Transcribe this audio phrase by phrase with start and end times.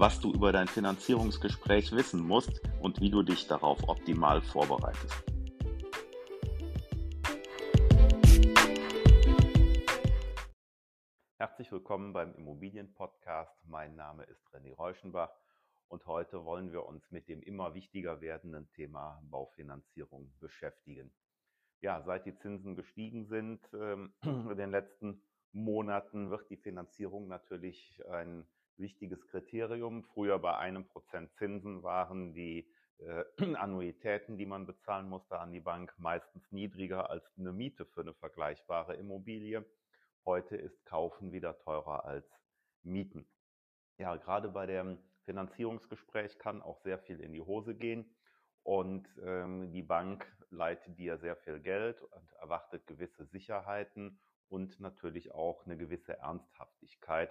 [0.00, 5.12] was du über dein Finanzierungsgespräch wissen musst und wie du dich darauf optimal vorbereitest.
[11.36, 13.54] Herzlich willkommen beim Immobilienpodcast.
[13.66, 15.32] Mein Name ist René Reuschenbach
[15.88, 21.12] und heute wollen wir uns mit dem immer wichtiger werdenden Thema Baufinanzierung beschäftigen.
[21.82, 25.22] Ja, seit die Zinsen gestiegen sind ähm, in den letzten
[25.52, 28.46] Monaten wird die Finanzierung natürlich ein
[28.78, 30.04] wichtiges Kriterium.
[30.14, 33.24] Früher bei einem Prozent Zinsen waren die äh,
[33.56, 38.14] Annuitäten, die man bezahlen musste an die Bank, meistens niedriger als eine Miete für eine
[38.14, 39.64] vergleichbare Immobilie.
[40.24, 42.26] Heute ist Kaufen wieder teurer als
[42.82, 43.26] Mieten.
[43.98, 48.16] Ja, gerade bei dem Finanzierungsgespräch kann auch sehr viel in die Hose gehen
[48.62, 55.32] und ähm, die Bank leitet dir sehr viel Geld und erwartet gewisse Sicherheiten und natürlich
[55.32, 57.30] auch eine gewisse Ernsthaftigkeit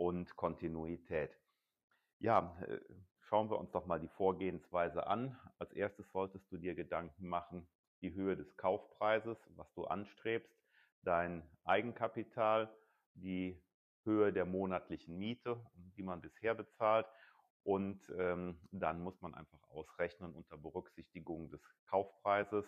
[0.00, 1.30] und Kontinuität.
[2.20, 2.80] Ja, äh,
[3.20, 5.38] schauen wir uns doch mal die Vorgehensweise an.
[5.58, 7.68] Als erstes solltest du dir Gedanken machen,
[8.00, 10.50] die Höhe des Kaufpreises, was du anstrebst,
[11.02, 12.74] dein Eigenkapital,
[13.12, 13.62] die
[14.04, 17.06] Höhe der monatlichen Miete, die man bisher bezahlt.
[17.62, 22.64] Und ähm, dann muss man einfach ausrechnen unter Berücksichtigung des Kaufpreises,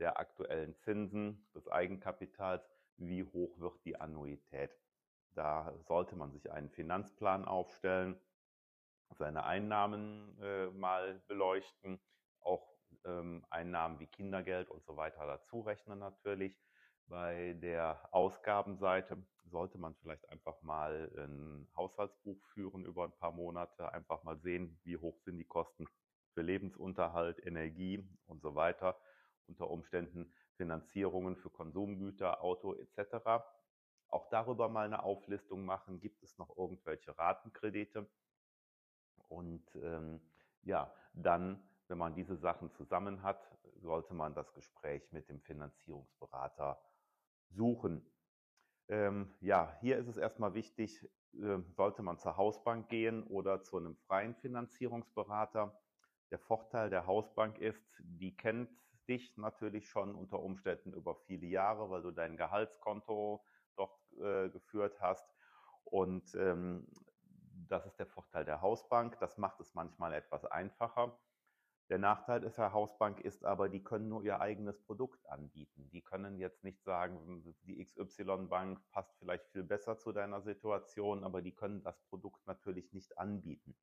[0.00, 2.64] der aktuellen Zinsen, des Eigenkapitals,
[2.96, 4.72] wie hoch wird die Annuität.
[5.34, 8.20] Da sollte man sich einen Finanzplan aufstellen,
[9.18, 12.00] seine Einnahmen äh, mal beleuchten,
[12.40, 16.58] auch ähm, Einnahmen wie Kindergeld und so weiter dazu rechnen natürlich.
[17.06, 23.92] Bei der Ausgabenseite sollte man vielleicht einfach mal ein Haushaltsbuch führen über ein paar Monate,
[23.92, 25.86] einfach mal sehen, wie hoch sind die Kosten
[26.32, 28.98] für Lebensunterhalt, Energie und so weiter,
[29.46, 33.44] unter Umständen Finanzierungen für Konsumgüter, Auto etc
[34.14, 36.00] auch darüber mal eine Auflistung machen.
[36.00, 38.08] Gibt es noch irgendwelche Ratenkredite?
[39.28, 40.20] Und ähm,
[40.62, 46.80] ja, dann, wenn man diese Sachen zusammen hat, sollte man das Gespräch mit dem Finanzierungsberater
[47.50, 48.06] suchen.
[48.88, 51.02] Ähm, ja, hier ist es erstmal wichtig,
[51.34, 55.80] äh, sollte man zur Hausbank gehen oder zu einem freien Finanzierungsberater.
[56.30, 58.70] Der Vorteil der Hausbank ist, die kennt
[59.08, 63.44] dich natürlich schon unter Umständen über viele Jahre, weil du dein Gehaltskonto
[63.76, 65.26] dort äh, geführt hast.
[65.84, 66.86] Und ähm,
[67.68, 69.18] das ist der Vorteil der Hausbank.
[69.20, 71.18] Das macht es manchmal etwas einfacher.
[71.90, 75.90] Der Nachteil ist der Hausbank ist aber, die können nur ihr eigenes Produkt anbieten.
[75.92, 81.42] Die können jetzt nicht sagen, die XY-Bank passt vielleicht viel besser zu deiner Situation, aber
[81.42, 83.76] die können das Produkt natürlich nicht anbieten.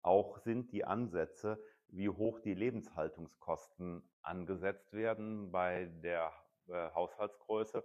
[0.00, 6.32] Auch sind die Ansätze, wie hoch die Lebenshaltungskosten angesetzt werden bei der
[6.68, 7.84] äh, Haushaltsgröße,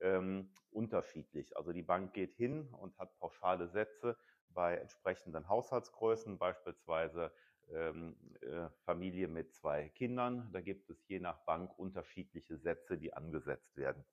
[0.00, 1.56] ähm, unterschiedlich.
[1.56, 4.16] Also die Bank geht hin und hat pauschale Sätze
[4.50, 7.32] bei entsprechenden Haushaltsgrößen, beispielsweise
[7.72, 10.50] ähm, äh, Familie mit zwei Kindern.
[10.52, 14.04] Da gibt es je nach Bank unterschiedliche Sätze, die angesetzt werden.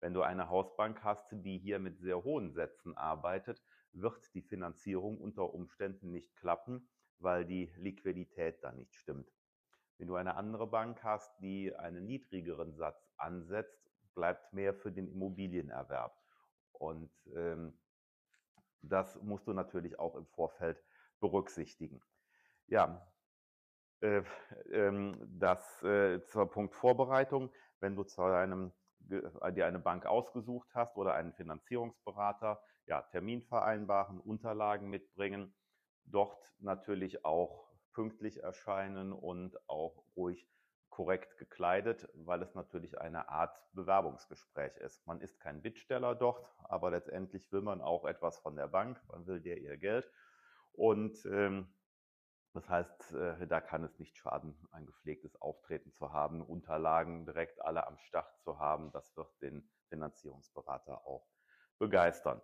[0.00, 5.18] Wenn du eine Hausbank hast, die hier mit sehr hohen Sätzen arbeitet, wird die Finanzierung
[5.18, 6.88] unter Umständen nicht klappen,
[7.18, 9.30] weil die Liquidität da nicht stimmt.
[9.98, 15.08] Wenn du eine andere Bank hast, die einen niedrigeren Satz ansetzt bleibt mehr für den
[15.08, 16.16] Immobilienerwerb.
[16.72, 17.78] Und ähm,
[18.82, 20.82] das musst du natürlich auch im Vorfeld
[21.20, 22.02] berücksichtigen.
[22.66, 23.06] Ja,
[24.00, 24.22] äh,
[24.70, 28.72] äh, das äh, zur Punkt Vorbereitung, wenn du zu einem
[29.10, 35.54] äh, dir eine Bank ausgesucht hast oder einen Finanzierungsberater, ja, Termin vereinbaren, Unterlagen mitbringen,
[36.04, 40.48] dort natürlich auch pünktlich erscheinen und auch ruhig
[40.92, 45.04] korrekt gekleidet, weil es natürlich eine Art Bewerbungsgespräch ist.
[45.06, 49.26] Man ist kein Bittsteller dort, aber letztendlich will man auch etwas von der Bank, man
[49.26, 50.08] will der ihr Geld.
[50.72, 51.74] Und ähm,
[52.52, 57.62] das heißt, äh, da kann es nicht schaden, ein gepflegtes Auftreten zu haben, Unterlagen direkt
[57.62, 58.92] alle am Start zu haben.
[58.92, 61.26] Das wird den Finanzierungsberater auch
[61.78, 62.42] begeistern.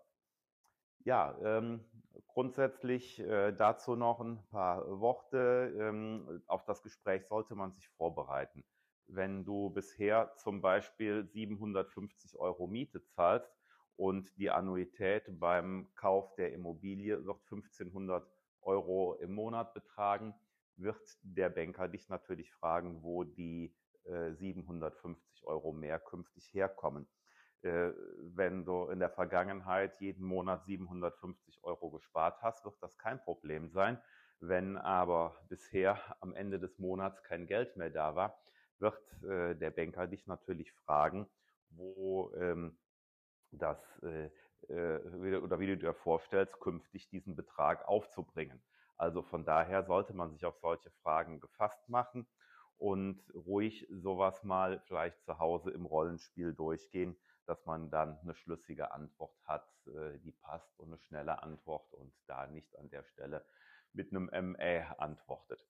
[1.04, 1.84] Ja, ähm,
[2.26, 5.74] grundsätzlich äh, dazu noch ein paar Worte.
[5.78, 8.64] Ähm, auf das Gespräch sollte man sich vorbereiten.
[9.06, 13.50] Wenn du bisher zum Beispiel 750 Euro Miete zahlst
[13.96, 18.28] und die Annuität beim Kauf der Immobilie wird 1500
[18.60, 20.34] Euro im Monat betragen,
[20.76, 23.74] wird der Banker dich natürlich fragen, wo die
[24.04, 27.08] äh, 750 Euro mehr künftig herkommen.
[27.62, 33.20] Äh, wenn du in der Vergangenheit jeden Monat 750 Euro gespart hast, wird das kein
[33.20, 34.00] Problem sein.
[34.40, 38.38] Wenn aber bisher am Ende des Monats kein Geld mehr da war,
[38.78, 41.28] wird äh, der Banker dich natürlich fragen,
[41.70, 42.78] wo ähm,
[43.50, 44.30] das äh,
[44.68, 48.62] äh, oder wie du dir vorstellst, künftig diesen Betrag aufzubringen.
[48.96, 52.26] Also von daher sollte man sich auf solche Fragen gefasst machen
[52.76, 57.16] und ruhig sowas mal vielleicht zu Hause im Rollenspiel durchgehen,
[57.48, 62.12] dass man dann eine schlüssige Antwort hat, äh, die passt und eine schnelle Antwort und
[62.26, 63.44] da nicht an der Stelle
[63.92, 65.66] mit einem MA antwortet.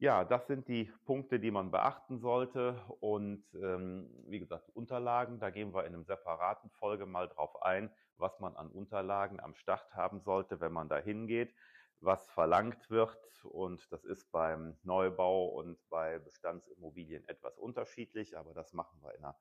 [0.00, 2.80] Ja, das sind die Punkte, die man beachten sollte.
[3.00, 7.90] Und ähm, wie gesagt, Unterlagen, da gehen wir in einem separaten Folge mal drauf ein,
[8.16, 11.52] was man an Unterlagen am Start haben sollte, wenn man da hingeht,
[11.98, 13.18] was verlangt wird.
[13.42, 19.24] Und das ist beim Neubau und bei Bestandsimmobilien etwas unterschiedlich, aber das machen wir in
[19.24, 19.36] einer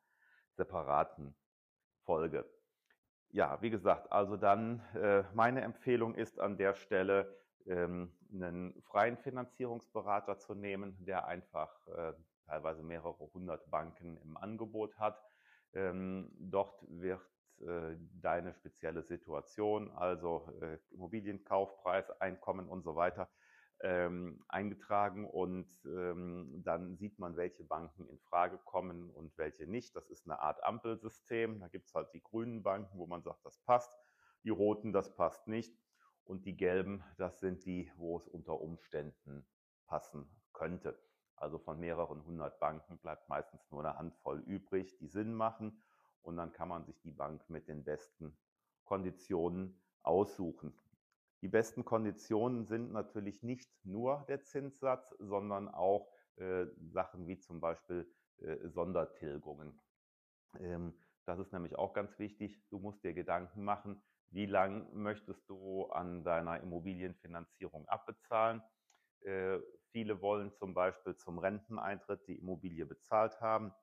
[0.58, 1.36] separaten
[2.04, 2.46] Folge.
[3.30, 9.18] Ja, wie gesagt, also dann äh, meine Empfehlung ist an der Stelle, ähm, einen freien
[9.18, 12.14] Finanzierungsberater zu nehmen, der einfach äh,
[12.46, 15.22] teilweise mehrere hundert Banken im Angebot hat.
[15.74, 17.22] Ähm, dort wird
[17.60, 23.30] äh, deine spezielle Situation, also äh, Immobilienkaufpreis, Einkommen und so weiter,
[23.82, 29.96] ähm, eingetragen und ähm, dann sieht man, welche Banken in Frage kommen und welche nicht.
[29.96, 31.60] Das ist eine Art Ampelsystem.
[31.60, 33.92] Da gibt es halt die grünen Banken, wo man sagt, das passt,
[34.44, 35.78] die roten, das passt nicht.
[36.24, 39.48] Und die gelben, das sind die, wo es unter Umständen
[39.86, 41.00] passen könnte.
[41.36, 45.82] Also von mehreren hundert Banken bleibt meistens nur eine Handvoll übrig, die Sinn machen.
[46.24, 48.36] Und dann kann man sich die Bank mit den besten
[48.84, 50.78] Konditionen aussuchen.
[51.42, 57.60] Die besten Konditionen sind natürlich nicht nur der Zinssatz, sondern auch äh, Sachen wie zum
[57.60, 59.80] Beispiel äh, Sondertilgungen.
[60.60, 60.94] Ähm,
[61.26, 62.60] das ist nämlich auch ganz wichtig.
[62.70, 68.62] Du musst dir Gedanken machen, wie lang möchtest du an deiner Immobilienfinanzierung abbezahlen.
[69.22, 69.60] Äh,
[69.92, 73.74] viele wollen zum Beispiel zum Renteneintritt die Immobilie bezahlt haben.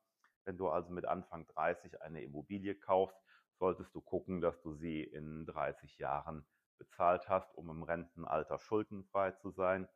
[0.45, 3.17] Wenn du also mit Anfang 30 eine Immobilie kaufst,
[3.59, 6.45] solltest du gucken, dass du sie in 30 Jahren
[6.79, 9.89] bezahlt hast, um im Rentenalter schuldenfrei zu sein.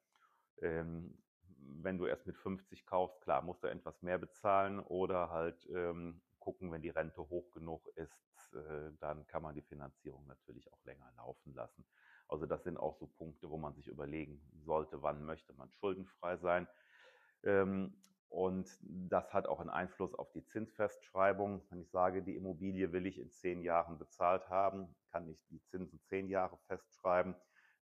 [0.60, 1.22] Ähm,
[1.82, 6.22] wenn du erst mit 50 kaufst, klar, musst du etwas mehr bezahlen oder halt ähm,
[6.38, 10.82] gucken, wenn die Rente hoch genug ist, äh, dann kann man die Finanzierung natürlich auch
[10.84, 11.84] länger laufen lassen.
[12.28, 16.36] Also das sind auch so Punkte, wo man sich überlegen sollte, wann möchte man schuldenfrei
[16.38, 16.68] sein.
[17.42, 21.62] Ähm, und das hat auch einen Einfluss auf die Zinsfestschreibung.
[21.70, 25.62] Wenn ich sage, die Immobilie will ich in zehn Jahren bezahlt haben, kann ich die
[25.64, 27.34] Zinsen zehn Jahre festschreiben.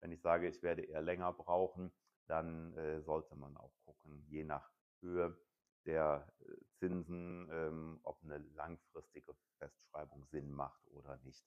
[0.01, 1.93] Wenn ich sage, ich werde eher länger brauchen,
[2.27, 4.69] dann äh, sollte man auch gucken, je nach
[5.01, 5.37] Höhe
[5.85, 6.43] der äh,
[6.79, 11.45] Zinsen, ähm, ob eine langfristige Festschreibung Sinn macht oder nicht.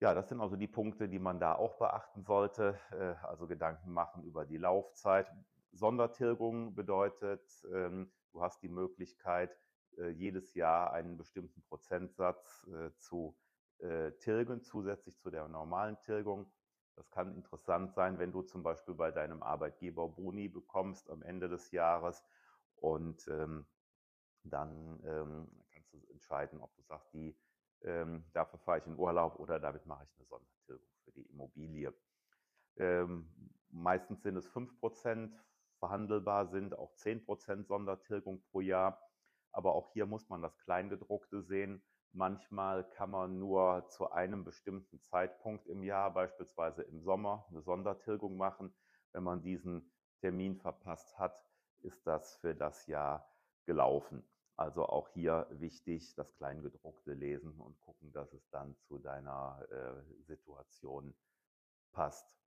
[0.00, 2.78] Ja, das sind also die Punkte, die man da auch beachten sollte.
[2.92, 5.32] Äh, also Gedanken machen über die Laufzeit.
[5.74, 7.42] Sondertilgung bedeutet,
[7.72, 9.56] ähm, du hast die Möglichkeit,
[9.96, 12.66] äh, jedes Jahr einen bestimmten Prozentsatz
[12.98, 13.36] zu
[14.20, 16.50] tilgen, zusätzlich zu der normalen Tilgung.
[16.96, 21.48] Das kann interessant sein, wenn du zum Beispiel bei deinem Arbeitgeber Boni bekommst am Ende
[21.48, 22.24] des Jahres
[22.76, 23.66] und ähm,
[24.44, 27.36] dann ähm, kannst du entscheiden, ob du sagst, die,
[27.82, 31.92] ähm, dafür fahre ich in Urlaub oder damit mache ich eine Sondertilgung für die Immobilie.
[32.76, 33.32] Ähm,
[33.70, 35.34] meistens sind es 5%,
[35.84, 38.98] verhandelbar sind auch 10% Sondertilgung pro Jahr.
[39.52, 41.82] Aber auch hier muss man das Kleingedruckte sehen.
[42.12, 48.38] Manchmal kann man nur zu einem bestimmten Zeitpunkt im Jahr, beispielsweise im Sommer, eine Sondertilgung
[48.38, 48.74] machen.
[49.12, 51.44] Wenn man diesen Termin verpasst hat,
[51.80, 53.28] ist das für das Jahr
[53.66, 54.24] gelaufen.
[54.56, 60.22] Also auch hier wichtig, das Kleingedruckte lesen und gucken, dass es dann zu deiner äh,
[60.22, 61.14] Situation
[61.92, 62.38] passt.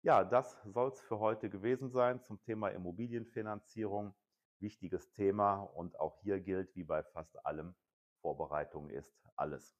[0.01, 4.15] Ja, das soll es für heute gewesen sein zum Thema Immobilienfinanzierung.
[4.59, 7.75] Wichtiges Thema und auch hier gilt, wie bei fast allem,
[8.21, 9.77] Vorbereitung ist alles.